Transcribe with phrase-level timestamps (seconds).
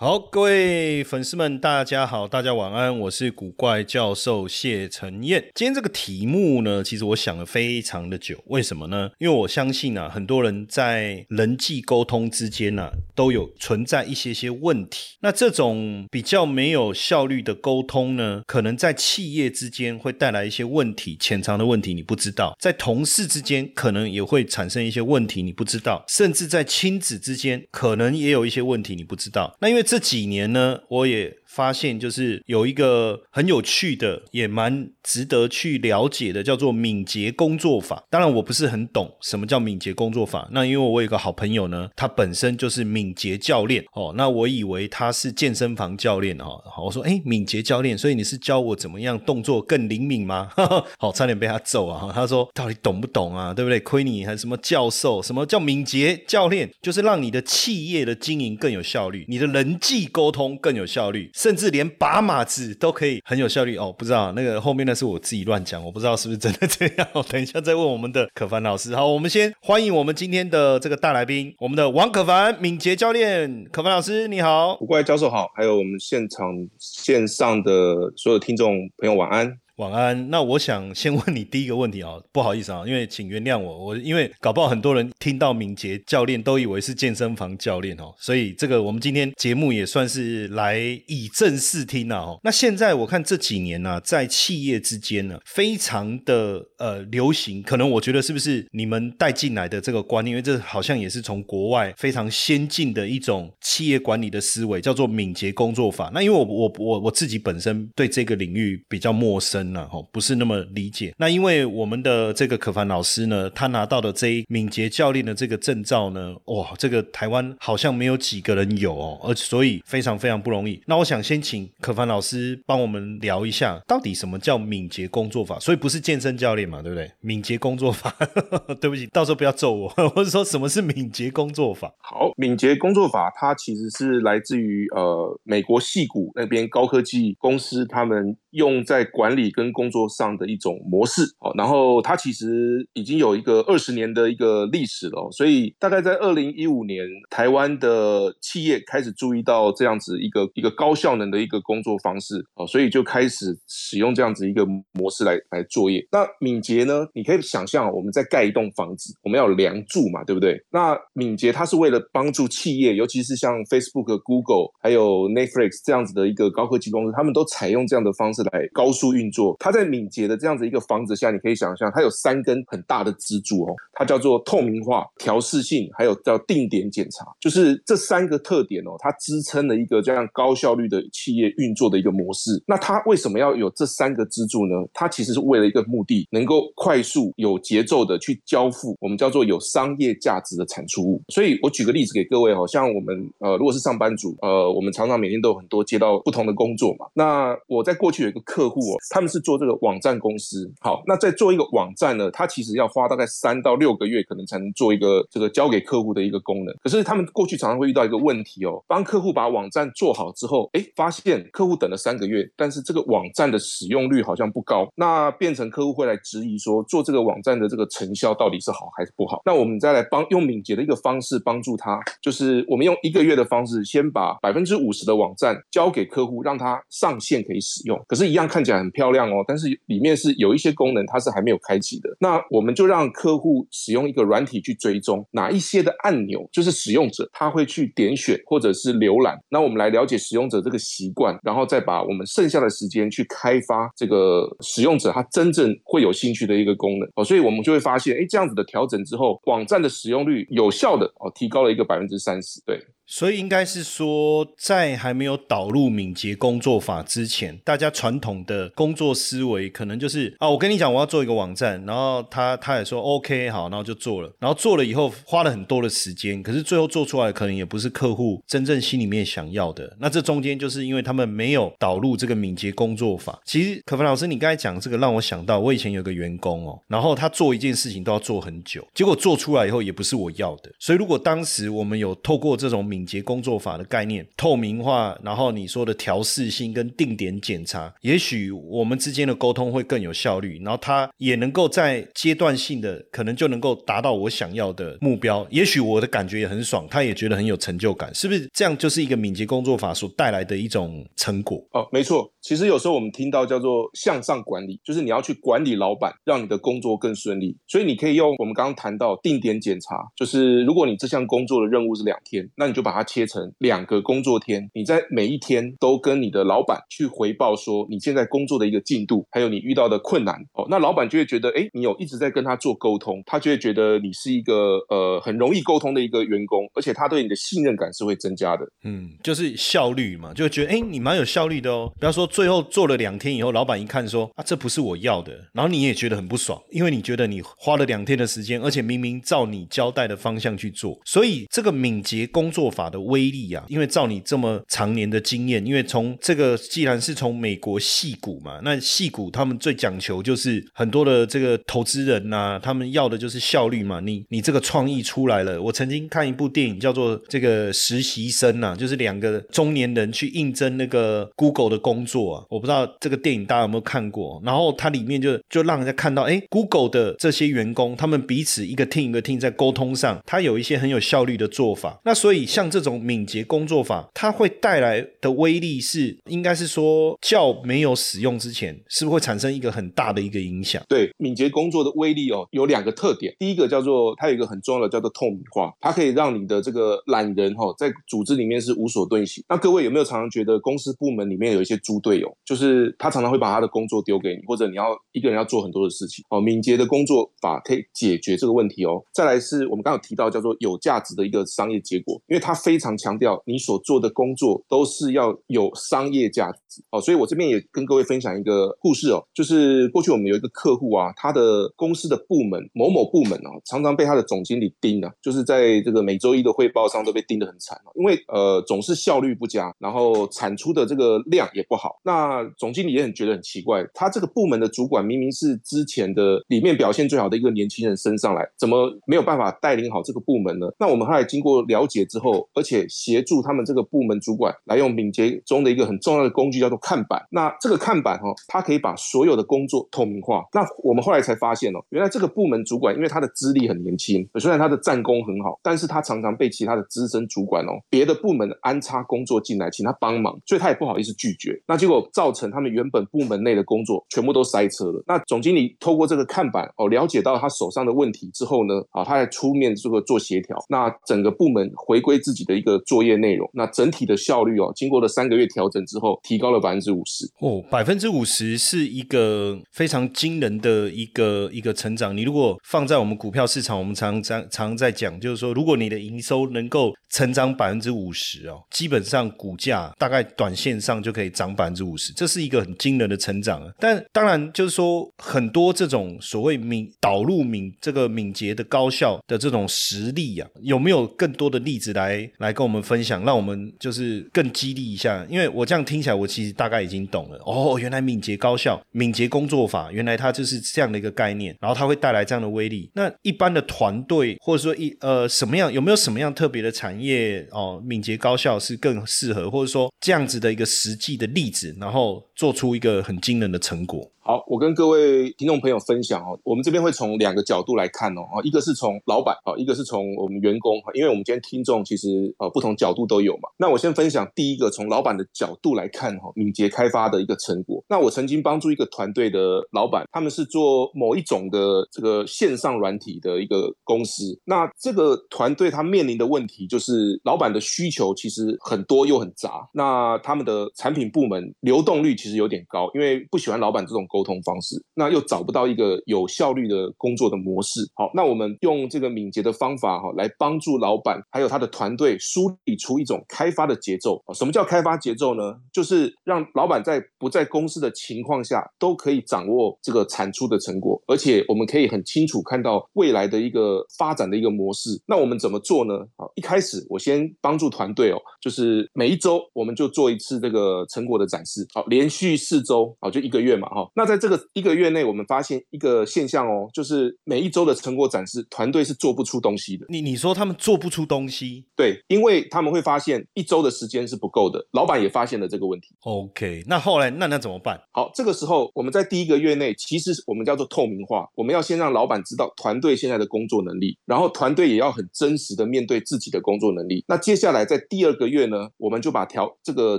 [0.00, 5.50] 好，各位粉丝们，大家好，大家晚安，我是古怪教授谢承彦。
[5.56, 9.10] 今天这个题目呢，其实我想了非常的久，为什么呢？
[9.18, 15.16] 因为我相信啊，很多人在人际沟通之间呢，都有存在一些些问题。
[15.18, 29.56] 那这种比较没有效率的沟通呢，可能在企业之间会带来一些问题，潜藏的问题你不知道；在同事之间，可能也会产生一些问题，你不知道；甚至在亲子之间，可能也有一些问题，你不知道。
[29.60, 31.38] 那因为这几年呢，我也。
[31.58, 38.04] 发现就是有一个很有趣的，也蛮值得去了解的，叫做敏捷工作法。
[38.08, 40.48] 当然我不是很懂什么叫敏捷工作法。
[40.52, 44.14] 那因为我有个好朋友呢，他本身就是敏捷教练哦。
[44.16, 46.46] 那我以为他是健身房教练哈。
[46.80, 50.48] 我说哎，敏捷教练，所以你是教我怎么样动作更灵敏吗？
[50.96, 52.12] 好，差点被他揍啊！
[52.14, 53.52] 他说到底懂不懂啊？
[53.52, 53.80] 对不对？
[53.80, 55.20] 亏你还什么教授？
[55.20, 56.70] 什么叫敏捷教练？
[56.80, 61.28] 就是让你的企业的经营更有效率，你的人际沟通更有效率。
[61.48, 67.08] 甚至连把码子都可以很有效率哦，不知道那个后面的是我自己乱讲，我不知道是不是真的这样。
[67.26, 68.94] 等一下再问我们的可凡老师。
[68.94, 76.46] 好，我们先欢迎我们今天的这个大来宾，我们的王可凡敏捷教练，可凡老师你好，古怪教授好，还有我们现场
[76.78, 79.58] 线上的所有听众朋友晚安。
[79.78, 80.28] 晚安。
[80.28, 92.18] 那我想先问你第一个问题啊， 不好意思啊，因为请原谅我，我因为搞不好很多人听到敏捷教练都以为是健身房教练哦，所以这个我们今天节目也算是来以正视听啊。
[92.18, 106.10] 哦，那现在我看这几年呢，在企业之间呢，非常的呃流行，可能我觉得是不是你们带进来的这个观念，因为这好像也是从国外非常先进的一种企业管理的思维，叫做敏捷工作法。
[106.12, 109.67] 那因为我我我我自己本身对这个领域比较陌生。
[109.72, 111.14] 那哦，不是那么理解。
[111.18, 120.80] 那因为我们的这个可凡老师呢，他拿到的这一敏捷教练的这个证照呢，哇，这个台湾好像没有几个人有哦，而所以非常非常不容易。
[120.86, 125.58] 那我想先请可凡老师帮我们聊一下，到底什么叫敏捷工作法？
[125.58, 127.10] 所以不是健身教练嘛，对不对？
[127.20, 128.14] 敏捷工作法，
[128.80, 129.88] 对不起，到时候不要揍我。
[130.14, 131.92] 或者说什么是敏捷工作法？
[131.98, 138.36] 好，敏捷工作法它其实是来自于呃美国戏谷那边高科技公司他们。
[138.50, 156.06] 用在管理跟工作上的一种模式，哦，然后它其实已经有一个二十年的一个历史了，所以大概在二零一五年，台湾的企业开始注意到这样子一个一个高效能的一个工作方式，哦，所以就开始使用这样子一个模式来来作业。
[156.10, 157.06] 那敏捷呢？
[157.14, 160.58] 你可以想象我们在盖一栋房子，我们要有梁柱嘛，对不对？
[160.70, 168.37] 那敏捷它是为了帮助企业，尤其是像 Facebook、Google 还有 Netflix 这样子的一个高科技公司，他们都采用这样的方式。
[168.44, 182.62] 来高速运作，它在敏捷的这样子一个房子下，你可以想象，它有三根很大的支柱哦，它叫做透明化、调试性，还有叫定点检查，就是这三个特点哦，它支撑了一个这样高效率的企业运作的一个模式。
[182.66, 184.74] 那它为什么要有这三个支柱呢？
[184.92, 191.22] 它其实是为了一个目的，能够快速有节奏的去交付我们叫做有商业价值的产出物。
[191.28, 198.27] 所以我举个例子给各位哦，像我们呃，如果是上班族，呃，我们常常每天都有很多接到不同的工作嘛，那我在过去。
[198.28, 200.70] 有一个客户哦，他们是做这个网站公司。
[200.80, 206.74] 好，那在做一个网站呢，他其实要花大概三到六个月，可能才能做一个这个交给客户的一个功能。
[206.82, 219.40] 可是他们过去常常会遇到一个问题哦，帮客户把网站做好之后，哎，发现客户等了三个月，但是这个网站的使用率好像不高，那变成客户会来质疑说，做这个网站的这个成效到底是好还是不好？
[219.44, 227.98] 那我们再来帮用敏捷的一个方式帮助他，就是我们用一个月的方式，先把百分之五十的网站交给客户，让他上线可以使用。
[228.06, 232.08] 可是，一样看起来很漂亮哦，但是里面是有一些功能，它是还没有开启的。
[232.20, 239.38] 那我们就让客户使用一个软体去追踪哪一些的按钮，就是使用者他会去点选或者是浏览。
[239.48, 247.24] 那我们来了解使用者这个习惯，然后再把我们剩下的时间去开发这个使用者他真正会有兴趣的一个功能哦。
[247.24, 252.60] 所以我们就会发现，哎，这样子的调整之后，网站的使用率有效的哦提高了一个百分之三十。
[252.66, 252.78] 对。
[253.10, 269.96] 所以应该是说，在还没有导入敏捷工作法之前，大家传统的工作思维可能就是啊，我跟你讲，我要做一个网站，然后他他也说 OK 好，然后就做了，然后做了以后花了很多的时间，可是最后做出来可能也不是客户真正心里面想要的。
[269.98, 273.40] 那这中间就是因为他们没有导入这个敏捷工作法。
[273.46, 280.70] 其实可凡老师，你刚才讲这个让我想到，我以前有个员工哦，然后他做一件事情都要做很久，结果做出来以后也不是我要的。
[280.78, 295.46] 所以如果当时我们有透过这种敏敏捷工作法的概念，透明化，然后你说的调试性跟定点检查，也许我们之间的沟通会更有效率，然后他也能够在阶段性的可能就能够达到我想要的目标。
[295.48, 298.50] 也许我的感觉也很爽，他也觉得很有成就感，是不是？
[298.52, 301.64] 这样就是一个敏捷工作法所带来的一种成果。
[301.70, 302.28] 哦，没错。
[302.40, 307.56] 其实有时候我们听到叫做向上管理，就是你要去管理老板，让你的工作更顺利。
[307.68, 320.34] 所以你可以用我们刚刚谈到定点检查，就是如果你这项工作的任务是两天，那你就把把它切成两个工作天，你在每一天都跟你的老板去回报说你现在工作的一个进度，还有你遇到的困难。
[320.54, 328.66] 哦，那老板就会觉得，哎，你有一直在跟他做沟通，他就会觉得你是一个呃很容易沟通的一个员工，而且他对你的信任感是会增加的。
[328.84, 331.92] 嗯，就是效率嘛，就觉得哎，你蛮有效率的哦。
[332.00, 353.98] 不要说最后做了两天以后，老板一看说啊，这不是我要的，然后你也觉得很不爽，因为你觉得你花了两天的时间，而且明明照你交代的方向去做，所以这个敏捷工作法的威力啊，因为照你这么常年的经验，因为从这个既然是从美国戏股嘛，那戏股他们最讲求就是很多的这个投资人呐，他们要的就是效率嘛。
[354.00, 364.40] 你你这个创意出来了，我曾经看一部电影叫做这个实习生呐，就是两个中年人去应征那个 Google 的工作啊，我不知道这个电影大家有没有看过。
[364.44, 371.98] 然后它里面就就让人家看到，哎，Google 的这些员工，他们彼此一个 team 一个 team 在沟通上，他有一些很有效率的做法。
[372.04, 380.82] 那所以像这种敏捷工作法，它会带来的威力是，应该是说较没有使用之前，是不是会产生一个很大的一个影响？
[380.88, 383.34] 对，敏捷工作的威力哦，有两个特点。
[383.38, 389.44] 第一个叫做它有一个很重要的叫做透明化，它可以让你的这个懒人哈，在组织里面是无所遁形。
[389.48, 396.40] 那各位有没有常常觉得公司部门里面有一些猪队友，就是他常常会把他的工作丢给你，或者你要一个人要做很多的事情哦。
[396.40, 399.02] 敏捷的工作法可以解决这个问题哦。
[399.14, 406.98] 再来是我们刚刚提到叫做有价值的一个商业结果，因为它他非常强调你所做的工作都是要有商业价值哦。
[406.98, 422.00] 所以我这边也跟各位分享一个故事哦，就是过去我们有一个客户啊，他的公司的部门某某部门啊，常常被他的总经理盯啊，就是在这个每周一的汇报上都被盯得很惨因为呃总是效率不佳，然后产出的这个量也不好。
[422.02, 430.66] 那总经理也很觉得很奇怪，他这个部门的主管明明是之前的里面表现最好的一个年轻人升上来，怎么没有办法带领好这个部门呢？
[430.78, 437.26] 那我们后来经过了解之后，而且协助他们这个部门主管来用敏捷中的一个很重要的工具叫做看板。
[437.30, 440.44] 那这个看板哈，它可以把所有的工作透明化。
[440.52, 451.60] 那我们后来才发现哦，原来这个部门主管因为他的资历很年轻，虽然他的战功很好，但是他常常被其他的资深主管哦，别的部门安插工作进来，请他帮忙，所以他也不好意思拒绝。
[451.66, 455.02] 那结果造成他们原本部门内的工作全部都塞车了。
[455.06, 467.24] 那总经理透过这个看板哦，了解到他手上的问题之后呢，啊，他还出面这个做协调，那整个部门回归自己的一个作业内容，那整体的效率哦，经过了三个月调整之后，提高了百分之五十。
[467.40, 472.14] 哦，百分之五十是一个非常惊人的一个一个成长。
[472.14, 483.62] 你如果放在我们股票市场，我们常常常在讲，就是说，如果你的营收能够成长百分之五十哦，基本上股价大概短线上就可以涨百分之五十，这是一个很惊人的成长。
[483.78, 495.26] 但当然，就是说很多这种所谓敏导入敏这个敏捷的高效的这种实力啊，有没有更多的例子来来跟我们分享，让我们就是更激励一下？
[495.28, 497.38] 因为我这样听起来，我其实大概已经懂了。
[497.44, 502.90] 哦，原来敏捷高效、敏捷工作法，原来它就是这样的一个概念，然后它会带来这样的威力。
[502.94, 514.12] 那一般的团队或者说一呃什么样有没有什么样特别的产业哦，敏捷高效是更适合，或者说这样子的一个实际的例子，然后做出一个很惊人的成果。
[514.20, 523.48] 好，我跟各位听众朋友分享哦，我们这边会从两个角度来看哦，一个是从老板哦，一个是从我们员工，因为我们今天听众其实呃不同角度都有嘛。
[523.56, 527.82] 那我先分享第一个从老板的角度来看哈，敏捷开发的一个成果。
[527.88, 534.38] 那我曾经帮助一个团队的老板，他们是做某一种的这个线上软体的一个公司。
[534.44, 547.80] 那这个团队他面临的问题就是，老板的需求其实很多又很杂，那他们的产品部门流动率其实其实有点高，因为不喜欢老板这种沟通方式，那又找不到一个有效率的工作的模式。
[547.94, 554.22] 好，那我们用这个敏捷的方法哈，来帮助老板还有他的团队梳理出一种开发的节奏。
[554.34, 555.56] 什么叫开发节奏呢？
[555.72, 564.90] 就是让老板在不在公司的情况下，都可以掌握这个产出的成果，而且我们可以很清楚看到未来的一个发展的一个模式。
[565.06, 565.94] 那我们怎么做呢？
[566.16, 571.66] 好，一开始我先帮助团队哦，就是每一周我们就做一次这个成果的展示。
[571.72, 573.88] 好，连续四周，好，就一个月嘛，哈。
[573.94, 579.86] 那在这个一个月内，我们发现一个现象哦，就是每一周的成果展示，团队是做不出东西的。
[579.88, 581.64] 你你说他们做不出东西？
[581.76, 584.66] 对，因为他们会发现一周的时间是不够的。
[584.72, 585.88] 老板也发现了这个问题。
[586.00, 587.80] OK，那后来那那怎么办？
[587.92, 597.04] 好，这个时候我们在第一个月内，其实我们叫做透明化，我们要先让老板知道团队现在的工作能力，然后团队也要很真实的面对自己的工作能力。
[597.06, 599.98] 那接下来在第二个月呢，我们就把调这个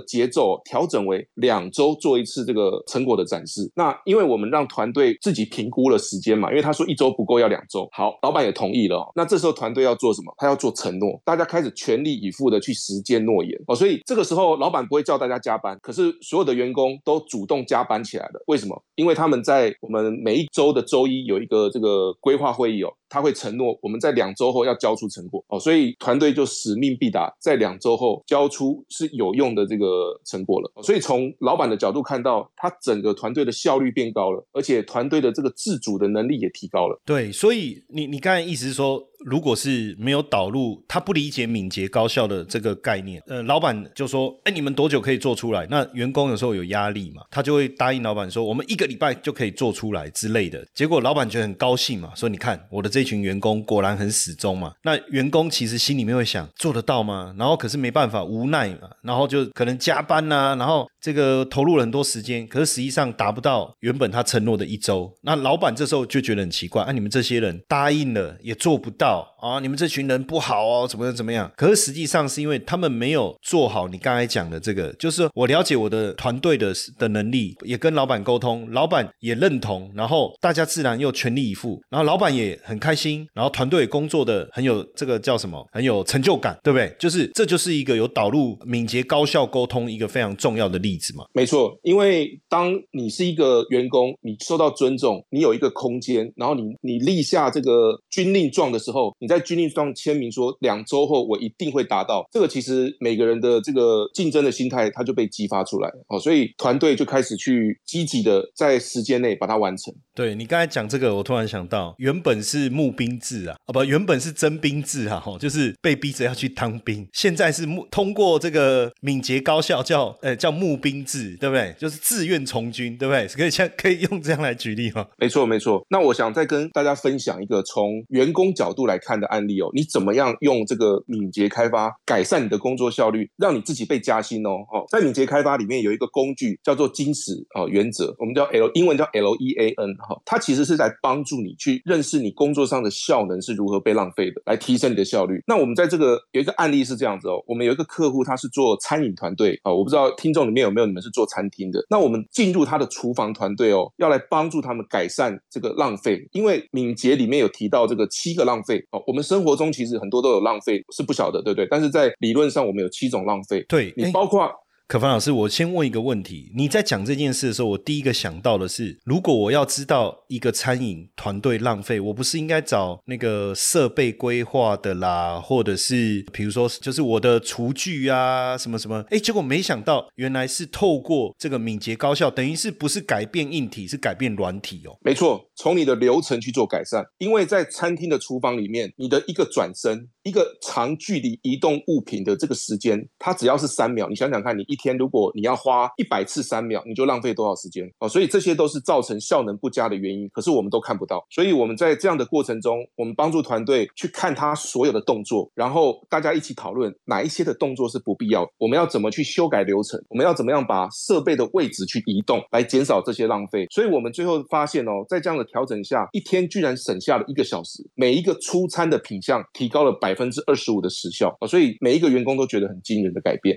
[0.00, 3.70] 节奏调整为两周做做一次这个成果的展示。
[3.76, 7.88] 那因为我们让团队自己评估了时间嘛，因为他说一周不够，要两周。
[7.92, 9.08] 好，老板也同意了。
[9.14, 10.34] 那这时候团队要做什么？
[10.38, 13.76] 他要做承诺，大家开始全力以赴的去实践诺言哦。
[13.76, 18.42] 所以这个时候老板不会叫大家加班，可是所有的员工都主动加班起来了。
[18.48, 18.82] 为什么？
[18.96, 22.92] 因为他们在我们每一周的周一有一个这个规划会议哦。
[23.10, 30.72] 他会承诺我们在两周后要交出成果哦，所以团队就使命必达，在两周后交出是有用的这个成果了。
[30.82, 36.98] 所以从老板的角度看到，他整个团队的效率变高了，而且团队的这个自主的能力也提高了。
[37.04, 39.09] 对，所以你你刚才意思是说。
[39.24, 57.34] 如果是没有导入，他不理解敏捷高效的这个概念，呃，老板就说：“哎，你们多久可以做出来？”那员工有时候有压力嘛，他就会答应老板说：“我们一个礼拜就可以做出来之类的。”结果老板觉得很高兴嘛，说：“你看我的这群员工果然很始终嘛。”那员工其实心里面会想：做得到吗？
[57.38, 65.16] 然后可是没办法，无奈嘛，然后就可能加班呐，然后这个投入了很多时间，可是实际上达不到原本他承诺的一周。
[65.22, 69.29] 那老板这时候就觉得很奇怪：啊，你们这些人答应了也做不到。
[69.40, 69.58] 啊！
[69.60, 71.50] 你们这群人不好哦，怎么怎么样？
[71.56, 86.94] 可是实际上是因为他们没有做好你刚才讲的这个，就是我了解我的团队的的能力，也跟老板沟通，老板也认同，然后大家自然又全力以赴，然后老板也很开心，然后团队工作的很有这个叫什么，很有成就感，对不对？
[86.98, 91.24] 就是这就是一个有导入敏捷高效沟通一个非常重要的例子嘛。
[91.32, 99.29] 没错，因为当你是一个员工，你受到尊重，你有一个空间，然后你你立下这个军令状的时候，你。
[99.30, 109.94] 在军令上签名说两周后我一定会达到，这个其实每个人的这个竞争的心态它就被激发出来哦，所以团队就开始去积极的在时间内把它完成。
[110.12, 117.08] 对你刚才讲这个，我突然想到，原本是募兵制啊，啊不，原本是征兵制啊，哈，就是被逼着要去当兵。
[117.12, 121.72] 现在是募通过这个敏捷高效叫呃叫募兵制，对不对？
[121.78, 123.28] 就是自愿从军，对不对？
[123.28, 125.06] 可以像可以用这样来举例吗？
[125.18, 125.80] 没错没错。
[125.88, 129.19] 那我想再跟大家分享一个从员工角度来看。
[129.20, 134.50] 的案例哦，你怎么样用这个敏捷开发改善你的工作效率，让你自己被加薪哦？
[134.72, 145.42] 哦，在敏捷开发里面有一个工具叫做金石哦原则，我们叫 L，英文叫 L E A N 哈，它其实是在帮助你去认识你工作上的效能是如何被浪费的，来提升你的效率。
[145.46, 159.02] 那我们在这个有一个案例是这样子哦，我们有一个客户他是做餐饮团队啊，我不知道听众里面有没有你们是做餐厅的，那我们进入他的厨房团队哦，要来帮助他们改善这个浪费，因为敏捷里面有提到这个七个浪费哦。
[159.10, 161.66] 我们生活中其实很多都有浪费，是不晓得，对不对？
[161.68, 163.64] 但是在理论上，我们有七种浪费。
[163.68, 164.48] 对你包括。
[164.86, 179.04] 可凡老师，我先问一个问题：你在讲这件事的时候，我第一个想到的是，如果我要知道一个餐饮团队浪费，我不是应该找那个设备规划的啦，或者是比如说，就是我的厨具啊，什么什么？
[179.10, 184.98] 哎，结果没想到，原来是透过这个敏捷高效，等于是不是改变硬体，是改变软体哦？
[185.02, 198.08] 没错，从你的流程去做改善，因为在餐厅的厨房里面，你的一个转身，一个长距离移动物品的这个时间，它只要是三秒，你想想看，你一天如果你要花一百次三秒，你就浪费多少时间哦？
[198.08, 200.26] 所以这些都是造成效能不佳的原因。
[200.32, 213.66] 可是我们都看不到，所以我们在这样的过程中，我们帮助团队去看他所有的动作，然后大家一起讨论哪一些的动作是不必要，我们要怎么去修改流程，我们要怎么样把设备的位置去移动，来减少这些浪费。
[213.70, 221.46] 所以我们最后发现哦，在这样的调整下，一天居然省下了一个小时，每一个出餐的品相提高了百分之二十五的时效啊！
[221.46, 223.56] 所以每一个员工都觉得很惊人的改变。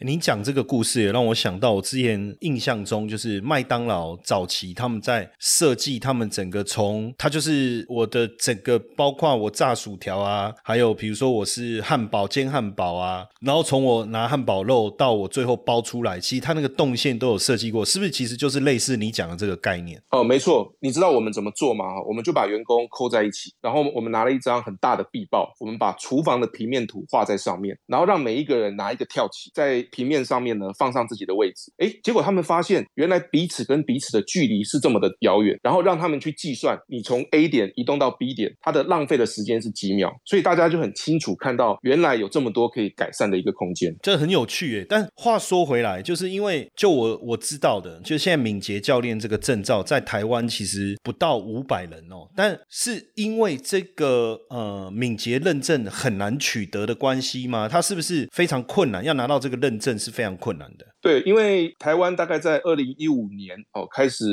[0.00, 18.10] 你讲这个故事也让我想到，我之前印象中就是麦当劳早期他们在设计他们整个从它就是我的整个包括我炸薯条啊，还有比如说我是汉堡煎汉堡啊，然后从我拿汉堡肉到我最后包出来，其实它那个动线都有设计过，是不是？
[18.10, 20.02] 其实就是类似你讲的这个概念。
[20.10, 20.70] 哦，没错。
[20.80, 21.84] 你知道我们怎么做吗？
[22.06, 29.82] 我们就把员工扣在一起，然后我们拿了一张很大的壁报，我们把厨房的平面图画在上面，然后让每一个人拿一个跳棋在。
[29.94, 44.86] 平面上面呢，放上自己的位置，哎，结果他们发现原来彼此跟彼此的距离是这么的遥远，然后让他们去计算，你从 A 点移动到 B 点，它的浪费的时间是几秒，所以大家就很清楚看到原来有这么多可以改善的一个空间，这很有趣诶。
[44.88, 57.68] 但话说回来，就是因为就我我知道的，就现在敏捷教练这个证照在台湾其实不到五百人哦，但是因为这个呃敏捷认证很难取得的关系吗？
[57.68, 59.73] 它是不是非常困难要拿到这个认？
[59.78, 60.93] 证是非常困难的。
[61.04, 64.24] 对，因为台湾大概在二零一五年哦开始，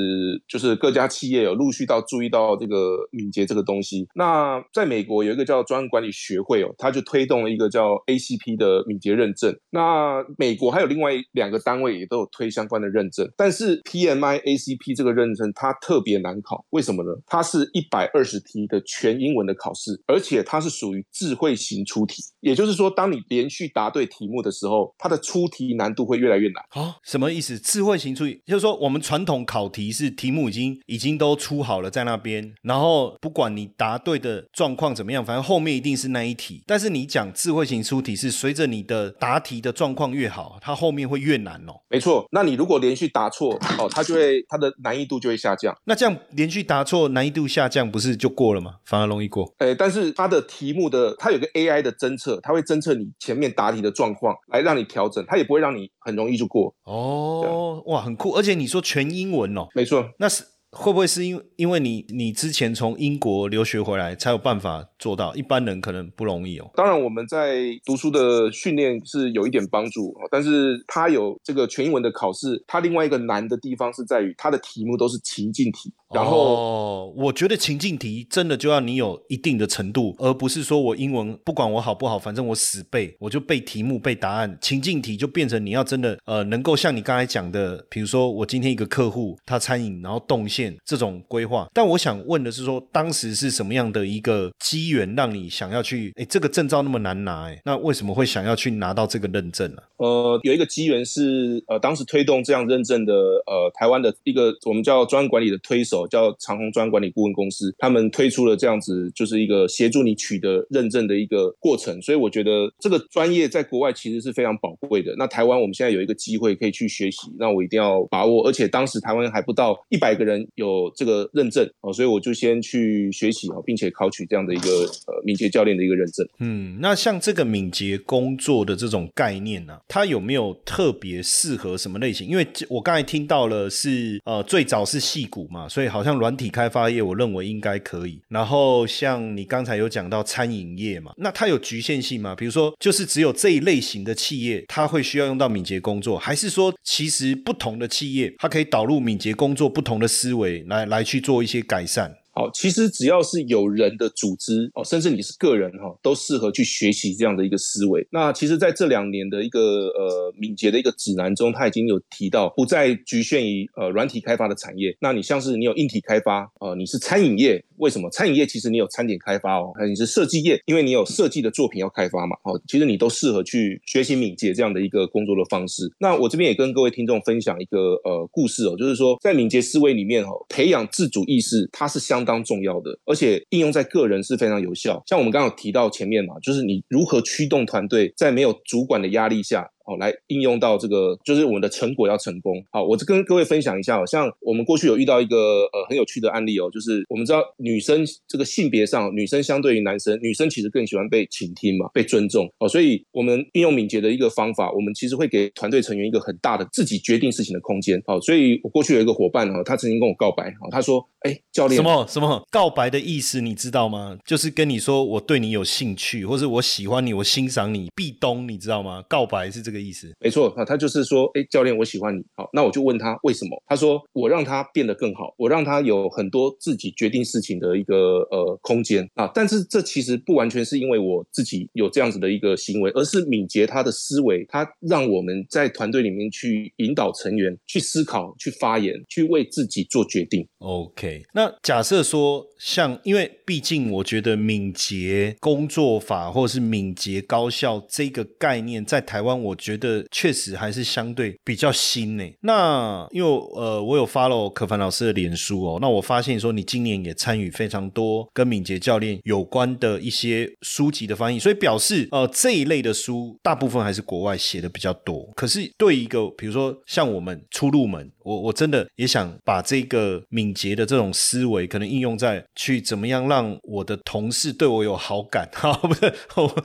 [0.48, 4.08] 就是各家企业有陆续到注意到这个敏捷这个东西。
[4.16, 9.54] 那在美国有一个叫专案管理学会哦，他就推动了一个叫 ACP 的敏捷认证。
[9.72, 17.12] 那美国还有另外两个单位也都有推相关的认证，但是 PMI ACP 这个认证它特别难考，为什么呢？
[17.28, 26.61] 它是一百二十题的全英文的考试，而且它是属于智慧型出题，也就是说，当你连续答对题目的时候，它的出题难度会越来越难。
[26.70, 27.60] 啊，什么意思？
[27.60, 36.64] 智慧型出题就是说，我们传统考题是题目已经已经都出好了在那边，然后不管你答对的状况怎么样，反正后面一定是那一题。
[36.66, 41.74] 但是你讲智慧型出题是随着你的答题的状况越好，它后面会越难哦。
[41.90, 45.76] 没错，那你如果连续答错哦，它就会它的难易度就会下降。
[45.86, 48.76] 那这样连续答错难易度下降，不是就过了吗？
[48.86, 49.54] 反而容易过。
[49.58, 56.76] 哎，但是它的题目的它有个 AI 的侦测，它会侦测你前面答题的状况，来让你调整，它也不会让你很容易就过。
[56.84, 58.32] 哦，哇，很酷！
[58.32, 65.36] 而且你说全英文哦，没错，那是会不会是因因为你你之前从英国留学回来才有办法做到？
[65.36, 66.70] 一般人可能不容易哦。
[66.76, 75.92] 当然，我们在读书的训练是有一点帮助，但是它有这个全英文的考试，它另外一个难的地方是在于它的题目都是情境题。
[76.14, 84.58] 然后，我觉得情境题真的就要你有一定的程度，而不是说我英文不管我好不好，反正我死背，我就背题目背答案。
[84.62, 91.66] 情境题就变成你要真的呃，能够像你刚才讲的，比如说我今天一个客户他餐饮，然后动线这种规划。
[91.74, 96.14] 但我想问的是说，当时是什么样的一个机缘让你想要去？
[96.16, 99.82] 哎，这个证照那么难拿，哎，那为什么会想要去拿到这个认证呢？
[100.02, 103.14] 呃，有一个机缘是呃，当时推动这样认证的
[103.46, 106.02] 呃，台湾的一个我们叫专案管理的推手。
[106.12, 112.02] 叫长虹专管理顾问公司，他们推出了这样子，就是一个协助你取得认证的一个过程。
[112.02, 115.14] 所以我觉得这个专业在国外其实是非常宝贵的。
[115.18, 118.46] 那台湾我们现在有一个机会可以去学习，那我一定要把握。
[118.48, 124.70] 而且当时台湾还不到一百个人有这个认证哦，所以我就先去学习哦，并且考取这样的一个
[125.08, 126.28] 呃敏捷教练的一个认证。
[126.40, 132.28] 嗯，那像这个敏捷工作的这种概念呢，它有没有特别适合什么类型？
[132.28, 135.92] 因为我刚才听到了是呃最早是戏骨嘛，所以。
[135.92, 138.18] 好像软体开发业，我认为应该可以。
[138.30, 142.34] 然后像你刚才有讲到餐饮业嘛，那它有局限性吗？
[142.34, 152.16] 比如说，就是只有这一类型的企业，它会需要用到敏捷工作，还是说，其实不同的企业，它可以导入敏捷工作不同的思维来来去做一些改善？
[152.42, 158.08] 好，其实只要是有人的组织哦，甚至你是个人哈，都适合去学习这样的一个思维。
[158.10, 164.98] 那其实，在这两年的一个呃敏捷的一个指南中，他已经有提到，不再局限于呃软体开发的产业。
[165.00, 167.64] 那你像是你有硬体开发，呃，你是餐饮业。
[167.82, 168.08] 为什么？
[168.12, 175.92] 餐饮业其实你有餐点开发哦，你是设计业，因为你有设计的作品要开发嘛，哦，其实你都适合去学习敏捷这样的一个工作的方式。
[176.00, 185.02] 那我这边也跟各位听众分享一个呃故事哦，就是说在敏捷思维里面哦，培养自主意识它是相当重要的，而且应用在个人是非常有效。
[185.08, 189.68] 像我们刚刚提到前面嘛，就是你如何驱动团队，在没有主管的压力下。
[189.92, 192.64] 哦，来应用到这个，就是我们的成果要成功。
[192.72, 208.02] 好，我跟各位分享一下，像我们过去有遇到一个呃很有趣的案例哦，就是我们知道女生这个性别上，女生相对于男生，女生其实更喜欢被倾听嘛，被尊重哦，所以我们运用敏捷的一个方法，我们其实会给团队成员一个很大的自己决定事情的空间。
[208.06, 214.18] 好，所以我过去有一个伙伴哦，他曾经跟我告白，哦，他说，哎，教练，什么什么告白的意思你知道吗？
[214.26, 219.04] 就是跟你说我对你有兴趣，或者我喜欢你，我欣赏你，壁咚，你知道吗？
[219.08, 220.50] 告白是这个意思，没错。
[220.56, 222.22] 啊，他就是说，哎，教练，我喜欢你。
[222.36, 223.62] 好，那我就问他为什么？
[223.68, 229.30] 他说，我让他变得更好，我让他有很多自己决定事情的一个呃空间啊。
[229.34, 240.48] 但是这其实不完全是因为我自己有这样子的一个行为，而是敏捷他的思维，他让我们在团队里面去引导成员去思考、去发言、去为自己做决定。
[240.60, 250.42] OK，那假设说，像因为毕竟我觉得敏捷工作法或者是敏捷高效这个概念，在台湾我觉得确实。
[250.62, 252.24] 还是相对比较新呢。
[252.42, 255.80] 那因为呃，我有 follow 可凡老师的脸书哦。
[255.82, 265.28] 那我发现说，你今年也参与非常多跟敏捷教练有关的一些书籍的翻译，所以表示呃这一类的书大部分还是国外写的比较多。
[265.36, 275.50] 可是对一个比如说像我们初入门，我我真的也想把这个敏捷的这种思维，可能应用在去怎么样让我的同事对我有好感。
[275.56, 276.14] 好，不是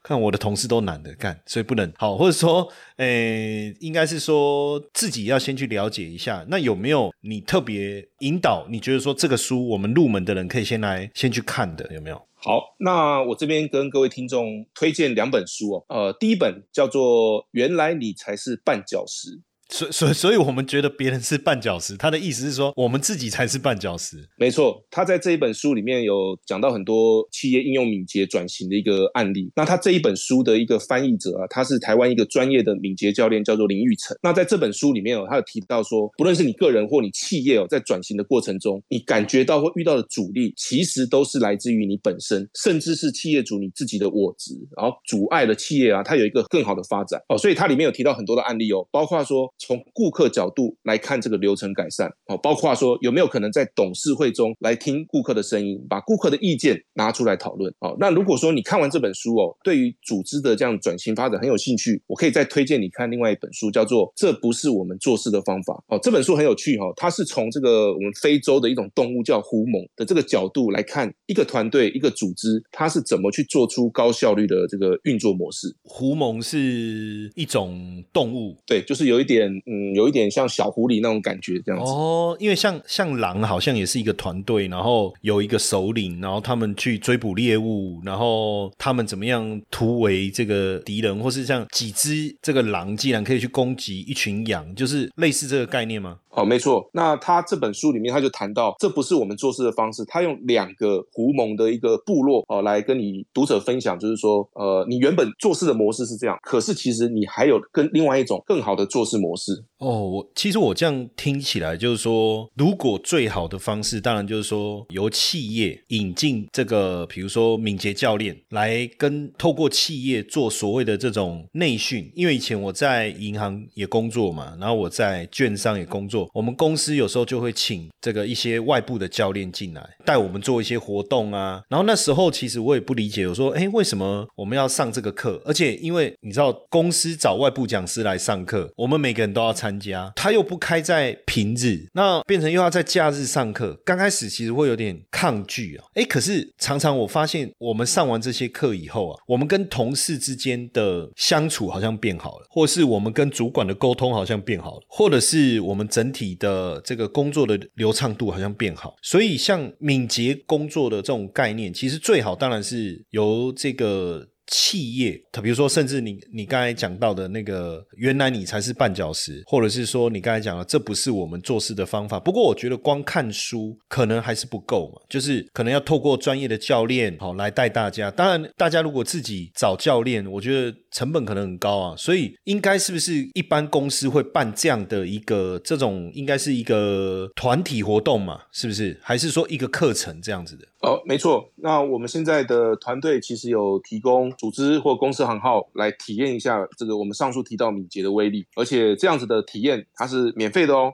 [0.02, 3.74] 看我的同事都懒得干，所以不能好，或者说诶。
[3.80, 8.66] 应该是说自己要先去了解一下，那有没有你特别引导？
[8.70, 12.16] 你觉得说这个书我们入门的人可以先来先去看的，有没有？
[12.34, 15.84] 好，那我这边跟各位听众推荐两本书哦。
[15.88, 19.28] 呃，第一本叫做《原来你才是绊脚石》。
[19.68, 24.16] 所所所以，我们觉得别人是绊脚石，他的意思是说，我们自己才是绊脚石。
[24.36, 29.50] 没错，他在这一本书里面有讲到很多企业应用敏捷转型的一个案例。
[29.56, 34.16] 那他这一本书的一个翻译者啊，他是台湾一个专业的敏捷教练，叫做林玉成。
[34.22, 47.36] 那在这本书里面哦，他有提到说，不论是你个人或你企业哦，在转型的过程中，你感觉到或遇到的阻力，其实都是来自于你本身，甚至是企业主你自己的我执，然后阻碍了企业啊，它有一个更好的发展哦。
[47.36, 49.52] 所以它里面有提到很多的案例哦，包括说。
[49.58, 65.74] 从顾客角度来看这个流程改善，哦，包括说有没有可能在董事会中来听顾客的声音，把顾客的意见拿出来讨论，哦，那如果说你看完这本书哦，对于组织的这样转型发展很有兴趣，我可以再推荐你看另外一本书，叫做《这不是我们做事的方法》。
[65.94, 75.74] 哦，这本书很有趣哈，它是从这个我们非洲的一种动物叫狐獴的这个角度来看一个团队、一个组织，它是怎么去做出高效率的这个运作模式。
[75.82, 79.45] 狐獴是一种动物，对，就是有一点。
[79.66, 82.36] 嗯，有一点像小狐狸那种感觉，这样子哦。
[82.40, 96.18] 因为像像狼，好像也是一个团队，然后有一个首领，然后他们去追捕猎物，然后他们怎么样突围这个敌人，或是像几只这个狼，竟然可以去攻击一群羊，就是类似这个概念吗？
[96.30, 96.86] 哦，没错。
[96.92, 100.04] 那他这本书里面他就谈到，这不是我们做事的方式。
[100.04, 109.35] 他用两个狐獴的一个部落哦，来跟你读者分享，就是说，呃，你原本做事的模式是这样，可是其实你还有跟另外一种更好的做事模式。
[109.36, 109.66] 不是。
[109.78, 122.10] 哦，我其实我这样听起来就是说，如果最好的方式，当然就是说由企业引进这个，比如说敏捷教练来跟透过企业做所谓的这种内训。
[122.14, 131.62] 因为以前我在银行也工作嘛，然后我在券商也工作，我们公司有时候就会请这个一些外部的教练进来带我们做一些活动啊。
[131.68, 135.38] 然后那时候其实我也不理解，我说，哎，为什么我们要上这个课？
[135.44, 139.65] 而且因为你知道，公司找外部讲师来上课，我们每个人都要参。
[139.66, 143.76] 参加他又不开在平日，那变成又要在假日上课。
[143.84, 158.94] 刚开始其实会有点抗拒啊，哎，可是常常我发现，我们上完这些课以后啊，我们跟同事之间的相处好像变好了，或是我们跟主管的沟通好像变好了，或者是我们整体的这个工作的流畅度好像变好。
[159.02, 164.28] 所以，像敏捷工作的这种概念，其实最好当然是由这个。
[164.46, 172.20] 企业，他比如说，甚至你你刚才讲到的那个，原来你才是绊脚石，或者是说你刚才讲的，这不是我们做事的方法。
[172.20, 178.10] 不过我觉得光看书可能还是不够嘛，就是可能要透过专业的教练好来带大家。
[178.10, 181.96] 当然，大家如果自己找教练，我觉得成本可能很高啊。
[181.96, 188.40] 所以应该是不是一般公司会办这样的一个这种，应该是一个团体活动嘛？
[188.52, 188.98] 是不是？
[189.02, 190.64] 还是说一个课程这样子的？
[190.86, 191.50] 哦，没错。
[191.56, 200.92] 那我们现在的团队其实有提供组织或公司行号来体验一下这个我们上述提到敏捷的威力，而且这样子的体验它是免费的哦。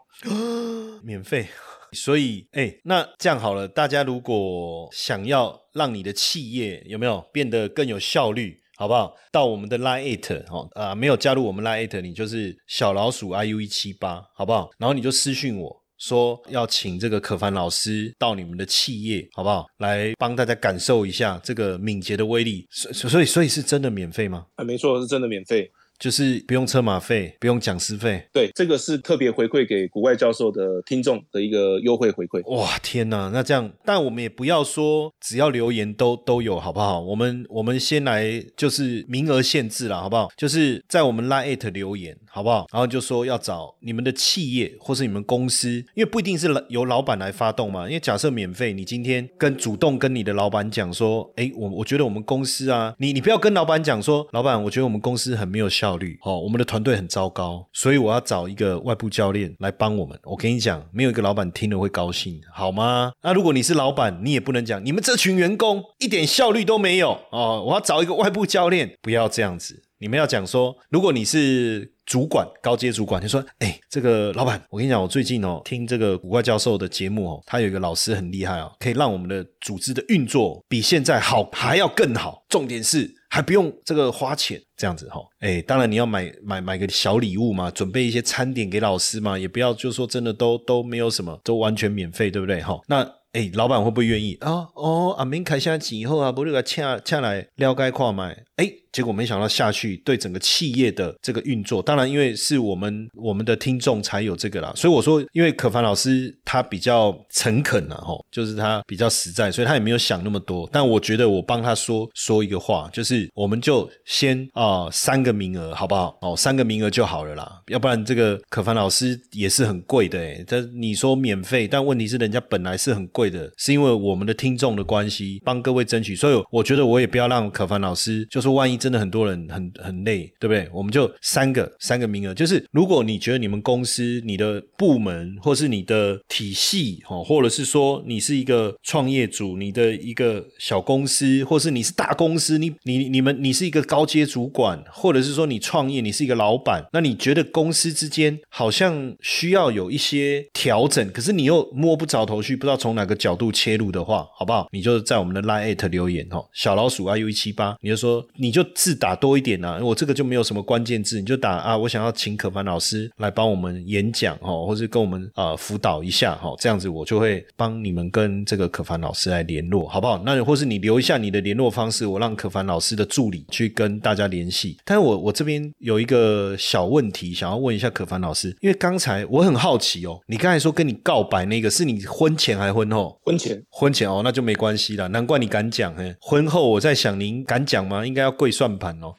[1.04, 1.46] 免费。
[1.94, 9.14] 所以，哎，那这样好了，大家如果想要让你的企业有没有变得更有效率，好不好？
[9.30, 14.70] 到我们的 Line It 哦，啊，没有加入我们 Line It，你就是小老鼠 iu 一七八，好不好？
[14.78, 19.66] 然后你就私讯我说要请这个可凡老师到你们的企业，好不好？
[19.78, 22.66] 来帮大家感受一下这个敏捷的威力。
[22.70, 24.46] 所所以所以是真的免费吗？
[24.56, 25.70] 啊，没错，是真的免费。
[25.98, 28.26] 就是不用车马费，不用讲师费。
[28.32, 32.42] 对，这个是特别回馈给国外教授的听众的一个优惠回馈。
[32.52, 33.30] 哇，天哪！
[33.32, 37.00] 那这样，但我们也不要说只要留言都都有，好不好？
[37.00, 40.28] 我们我们先来就是名额限制了，好不好？
[40.36, 42.66] 就是在我们 Line 留言，好不好？
[42.72, 47.86] 然后就说要找你们的企业或是你们公司，因为不一定是由老板来发动嘛。
[47.86, 55.92] 因为假设免费，你今天跟主动跟你的老板讲说，哎，我我觉得我们公司啊，你你不要跟老板讲说，老板，我觉得我们公司很没有效。
[55.92, 60.18] 率哦，我们的团队很糟糕，所以我要找一个外部教练来帮我们。
[60.24, 63.12] 我跟你讲，没有一个老板听了会高兴，好吗？
[63.22, 67.62] 那如果你是老板，你也不能讲你们这群员工一点效率都没有哦。
[67.66, 69.82] 我要找一个外部教练，不要这样子。
[70.02, 82.44] 你们要讲说，如果你是主管、高阶主管，你说，哎，这个老板，我跟你讲，我最近哦听这个古怪教授的节目哦，他有一个老师很厉害哦，可以让我们的组织的运作比现在好还要更好。
[82.48, 83.14] 重点是。
[83.30, 92.78] 还不用这个花钱，这样子哈，哎，当然你要买买买个小礼物嘛，准备一些餐点给老师嘛，也不要就说真的都都没有什么，都完全免费，对不对哈？
[92.88, 93.00] 那
[93.32, 94.68] 哎，老板会不会愿意啊？
[94.74, 98.70] 哦，阿明开下钱以后啊，不如个请请来了解看买，哎。
[98.92, 110.68] 结果没想到下去对整个企业的这个运作，当然因为是我们我们的听众才有这个啦，所以我说，因为可凡老师他比较诚恳啊，吼，就是他比较实在，所以他也没有想那么多。
[110.70, 116.14] 但我觉得我帮他说说一个话，就是我们就先啊三个名额好不好？
[116.20, 120.44] 哦，三个名额就好了啦，要不然这个可凡老师也是很贵的诶。
[120.46, 126.14] 这你说免费，但问题是人家本来是很贵的，是因为我们的听众的关系，帮各位争取。
[126.14, 128.81] 所以我觉得我也不要让可凡老师，就说万一。
[128.82, 130.68] 真的很多人很很累，对不对？
[130.74, 154.66] 我们就三个三个名额，就是如果你觉得你们公司、你的部门或是你的体系，哦，或者是说你是一个创业组，你的一个小公司，或是你是大公司，你你你们你是一个高阶主管，或者是说你创业，你是一个老板，那你觉得公司之间好像需要有一些调整，可是你又摸不着头绪，不知道从哪个角度切入的话，好不好？
[154.72, 158.66] 你就在我们的 Line 留言哦，小老鼠 iu 一七八，你就说你就。
[158.74, 170.22] 字打多一点呢，我这个就没有什么关键字，你就打啊，我想要请可凡老师来帮我们演讲哦，或是跟我们啊辅导一下哈，这样子我就会帮你们跟这个可凡老师来联络，好不好？
[170.24, 174.78] 那或是你留一下你的联络方式，我让可凡老师的助理去跟大家联系。
[174.84, 183.18] 但是我我这边有一个小问题，想要问一下可凡老师，因为刚才我很好奇哦，你刚才说跟你告白那个是你婚前还婚后？
[183.24, 186.14] 婚前，婚前哦，那就没关系了，难怪你敢讲嘿。
[186.20, 188.06] 婚后我在想，您敢讲吗？
[188.06, 188.61] 应该要跪算。
[188.62, 189.12] 算盘哦，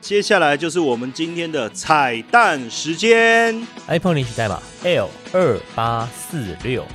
[0.00, 3.60] 接下来就是我们今天的彩蛋时间。
[3.88, 6.86] iPhone 领取代码 L 二八四六。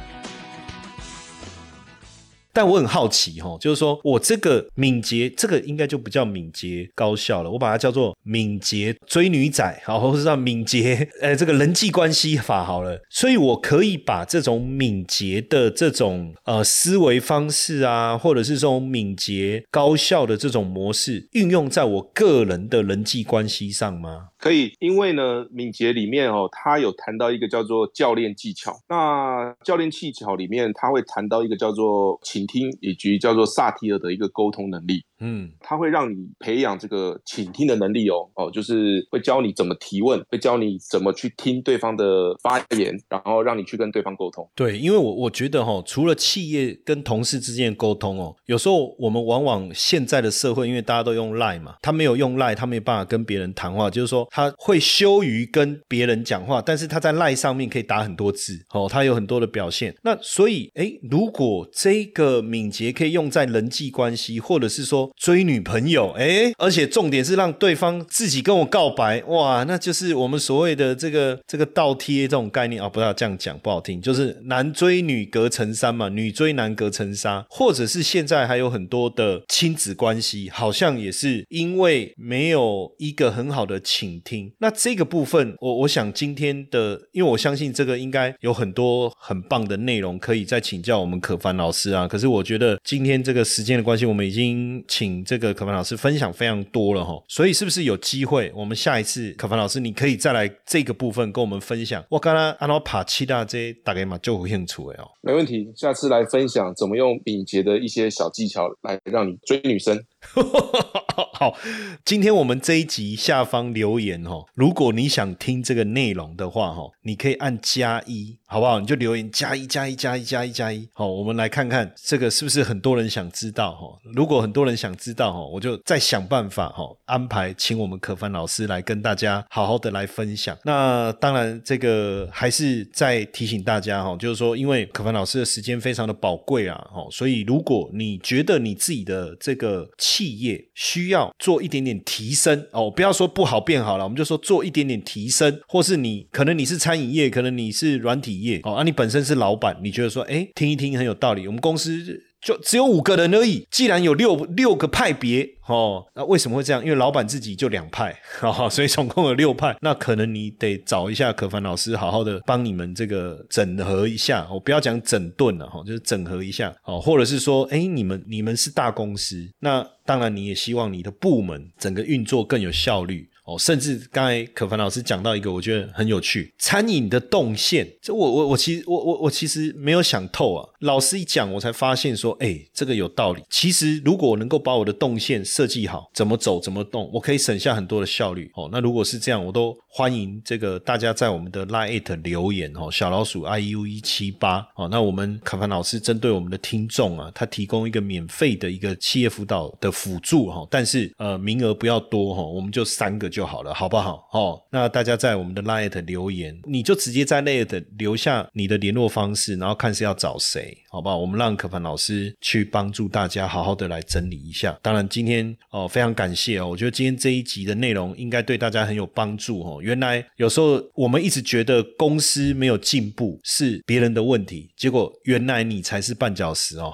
[2.54, 13.00] 但我很好奇哈，就是说我这个敏捷，这个应该就不叫敏捷高效了，我把它叫做敏捷追女仔，好，或者叫敏捷 呃这个人际关系法好了。
[13.10, 24.28] 所以我可以把这种敏捷的这种呃思维方式啊，或者是这种敏捷高效的这种模式，运用在我个人的人际关系上吗？
[24.40, 28.80] 可以，因为呢，敏捷里面哦，他有谈到一个叫做教练技巧。
[28.88, 35.04] 那教练技巧里面，他会谈到一个叫做倾听，以及叫做萨提尔的一个沟通能力。
[35.20, 44.50] 嗯，他会让你培养这个倾听的能力哦，哦，就是会教你怎么提问，会教你怎么去听对方的发言，然后让你去跟对方沟通。
[44.56, 59.94] 对，因为我我觉得哈，除了企业跟同事之间的沟通哦，有时候我们往往现在的社会，因为大家都用赖嘛，他没有用赖，他没有办法跟别人谈话，就是说他会羞于跟别人讲话，但是他在赖上面可以打很多字哦，他有很多的表现。
[60.04, 65.09] 那所以，哎，如果这个敏捷可以用在人际关系，或者是说。
[65.16, 84.52] 追女朋友，哎，而且重点是让对方自己跟我告白，哇，那就是我们所谓的这个这个倒贴这种概念啊，不要这样讲不好听，就是男追女隔层山嘛，女追男隔层纱，或者是现在还有很多的亲子关系，好像也是因为没有一个很好的倾听。
[84.60, 92.08] 那这个部分，我我想今天的，因为我相信这个应该有很多很棒的内容可以再请教我们可凡老师啊。
[92.08, 97.14] 可是我觉得今天这个时间的关系，我们已经请这个可凡老师分享非常多了哈。
[97.30, 102.04] 所以是不是有机会，我们下一次可凡老师你可以再来这个部分跟我们分享？
[102.10, 105.08] 我刚刚按照爬七大这大概嘛就有兴趣哦。
[105.22, 109.98] 没问题，下次来分享怎么用敏捷的一些小技巧来让你追女生。
[111.34, 111.58] 好，
[112.04, 118.80] 今天我们这一集下方留言哈，如果你想听这个内容的话哈，你可以按加一，好不好？
[118.80, 120.88] 你就留言加一加一加一加一加一。
[120.94, 123.98] 好，我们来看看这个是不是很多人想知道哈？
[124.14, 130.58] 如果很多人想知道哈，我就再想办法哈，安排请我们可凡老师来跟大家好好的来分享。
[130.66, 152.29] 那当然，这个还是再提醒大家哈，就是说，因为可凡老师的时间非常的宝贵啊，哈，所以如果你觉得你自己的这个企业需要做一点点提升哦，不要说不好变好了，我们就说做一点点提升，或是你可能你是餐饮业，可能你是软体业哦，啊，你本身是老板，你觉得说，哎，听一听很有道理，我们公司。
[152.42, 153.68] 就只有五个人而已。
[153.70, 156.84] 既然有六六个派别哦，那为什么会这样？
[156.84, 158.18] 因为老板自己就两派，
[158.72, 159.78] 所以总共有六派。
[159.82, 164.48] 那可能你得找一下可凡老师，好好的帮你们这个整合一下。
[164.52, 173.30] 我不要讲整顿了哈，就是整合一下哦，或者是说，哎，你们你们是大公司，那当然你也希望你的部门整个运作更有效率。
[173.50, 177.88] 哦，甚至刚才可凡老师讲到一个，我觉得很有趣，餐饮的动线。
[178.00, 180.70] 这我我我其实我我我其实没有想透啊。
[180.82, 183.42] 老师一讲，我才发现说，哎，这个有道理。
[183.50, 188.52] 其实如果能够把我的动线设计好，怎么走怎么动，我可以省下很多的效率。
[188.54, 194.88] 哦，那如果是这样，我都欢迎这个大家在我们的 Line 留言哦，小老鼠 iu 一七八哦。
[194.92, 203.39] 那我们可凡老师针对我们的听众啊，他提供一个免费的一个企业辅导的辅助哈，但是呃名额不要多哈，我们就三个就。
[203.40, 204.28] 就好了，好不好？
[204.34, 211.18] 哦，那大家在我们的 Light 留言，你就直接在 Light 留下你的联络方式，然后看是要找谁，好不好？
[211.18, 214.78] 我们让可凡老师去帮助大家，好好的来整理一下。
[214.82, 219.80] 当然，今天哦，非常感谢哦，我觉得今天这一集的内容应该对大家很有帮助哦。
[219.82, 226.94] 原来有时候我们一直觉得公司没有进步是别人的问题，结果原来你才是绊脚石哦。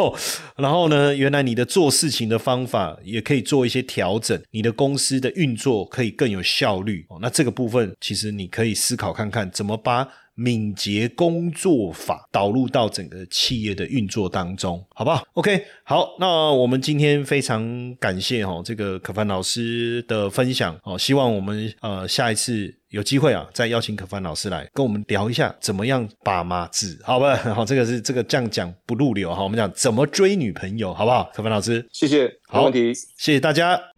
[0.56, 5.81] 然后呢，原来你的做事情的方法也可以做一些调整，你的公司的运作。
[5.84, 7.18] 可以更有效率哦。
[7.20, 20.98] 那这个部分，其实你可以思考看看，怎么把敏捷工作法导入到整个企业的运作当中，好不好？OK，好，那我们今天非常感谢哈这个可凡老师的分享哦。
[20.98, 27.36] 希望我们呃下一次有机会啊，再邀请可凡老师来跟我们聊一下怎么样把妈子，好吧？
[27.54, 29.42] 好，这个是这个这样讲不入流哈。
[29.42, 31.30] 我们讲怎么追女朋友，好不好？
[31.34, 33.91] 可凡老师，谢谢，好问题，谢谢大家。